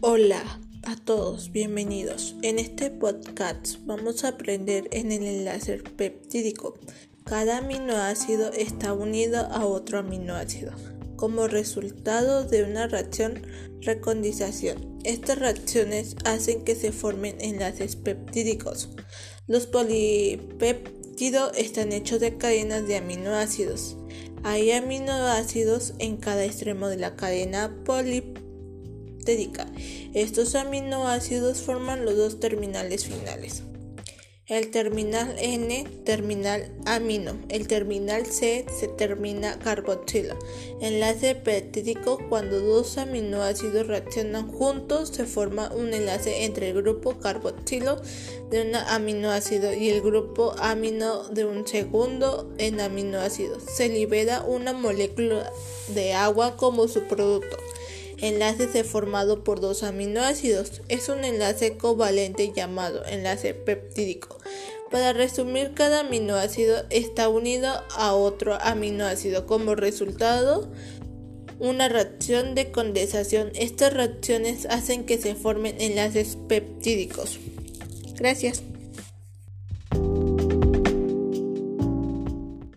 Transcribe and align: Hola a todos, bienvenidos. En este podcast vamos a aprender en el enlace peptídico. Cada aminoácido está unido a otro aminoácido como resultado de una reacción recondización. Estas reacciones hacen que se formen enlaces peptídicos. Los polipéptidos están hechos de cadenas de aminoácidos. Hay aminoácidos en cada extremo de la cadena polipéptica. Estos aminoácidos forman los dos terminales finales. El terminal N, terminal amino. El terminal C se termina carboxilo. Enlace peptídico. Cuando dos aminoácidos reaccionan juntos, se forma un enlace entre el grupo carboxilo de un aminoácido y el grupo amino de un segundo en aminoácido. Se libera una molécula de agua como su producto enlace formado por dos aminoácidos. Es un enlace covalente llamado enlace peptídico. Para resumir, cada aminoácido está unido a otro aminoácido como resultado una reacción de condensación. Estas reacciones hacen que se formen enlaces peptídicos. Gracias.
Hola 0.00 0.60
a 0.84 0.94
todos, 0.94 1.50
bienvenidos. 1.50 2.36
En 2.42 2.60
este 2.60 2.88
podcast 2.88 3.78
vamos 3.84 4.22
a 4.22 4.28
aprender 4.28 4.88
en 4.92 5.10
el 5.10 5.24
enlace 5.24 5.78
peptídico. 5.78 6.78
Cada 7.24 7.58
aminoácido 7.58 8.52
está 8.52 8.92
unido 8.92 9.40
a 9.50 9.66
otro 9.66 9.98
aminoácido 9.98 10.70
como 11.16 11.48
resultado 11.48 12.44
de 12.44 12.62
una 12.62 12.86
reacción 12.86 13.42
recondización. 13.80 15.00
Estas 15.02 15.40
reacciones 15.40 16.14
hacen 16.24 16.62
que 16.62 16.76
se 16.76 16.92
formen 16.92 17.34
enlaces 17.40 17.96
peptídicos. 17.96 18.90
Los 19.48 19.66
polipéptidos 19.66 21.58
están 21.58 21.90
hechos 21.90 22.20
de 22.20 22.36
cadenas 22.36 22.86
de 22.86 22.98
aminoácidos. 22.98 23.96
Hay 24.44 24.70
aminoácidos 24.70 25.94
en 25.98 26.18
cada 26.18 26.44
extremo 26.44 26.86
de 26.86 26.98
la 26.98 27.16
cadena 27.16 27.82
polipéptica. 27.84 28.47
Estos 30.14 30.54
aminoácidos 30.54 31.60
forman 31.60 32.06
los 32.06 32.16
dos 32.16 32.40
terminales 32.40 33.04
finales. 33.04 33.62
El 34.46 34.70
terminal 34.70 35.36
N, 35.38 35.84
terminal 36.06 36.72
amino. 36.86 37.38
El 37.50 37.68
terminal 37.68 38.24
C 38.24 38.64
se 38.74 38.88
termina 38.88 39.58
carboxilo. 39.58 40.38
Enlace 40.80 41.34
peptídico. 41.34 42.18
Cuando 42.30 42.58
dos 42.58 42.96
aminoácidos 42.96 43.86
reaccionan 43.86 44.50
juntos, 44.50 45.10
se 45.10 45.26
forma 45.26 45.70
un 45.74 45.92
enlace 45.92 46.46
entre 46.46 46.70
el 46.70 46.76
grupo 46.76 47.18
carboxilo 47.18 48.00
de 48.50 48.62
un 48.62 48.74
aminoácido 48.74 49.74
y 49.74 49.90
el 49.90 50.00
grupo 50.00 50.54
amino 50.58 51.24
de 51.24 51.44
un 51.44 51.66
segundo 51.66 52.50
en 52.56 52.80
aminoácido. 52.80 53.60
Se 53.60 53.90
libera 53.90 54.40
una 54.40 54.72
molécula 54.72 55.52
de 55.88 56.14
agua 56.14 56.56
como 56.56 56.88
su 56.88 57.02
producto 57.02 57.58
enlace 58.20 58.84
formado 58.84 59.44
por 59.44 59.60
dos 59.60 59.82
aminoácidos. 59.82 60.82
Es 60.88 61.08
un 61.08 61.24
enlace 61.24 61.76
covalente 61.76 62.52
llamado 62.52 63.04
enlace 63.06 63.54
peptídico. 63.54 64.38
Para 64.90 65.12
resumir, 65.12 65.74
cada 65.74 66.00
aminoácido 66.00 66.84
está 66.90 67.28
unido 67.28 67.68
a 67.96 68.14
otro 68.14 68.58
aminoácido 68.60 69.46
como 69.46 69.74
resultado 69.74 70.70
una 71.58 71.88
reacción 71.88 72.54
de 72.54 72.70
condensación. 72.70 73.50
Estas 73.54 73.92
reacciones 73.92 74.66
hacen 74.66 75.04
que 75.04 75.18
se 75.18 75.34
formen 75.34 75.76
enlaces 75.80 76.36
peptídicos. 76.48 77.38
Gracias. 78.16 78.62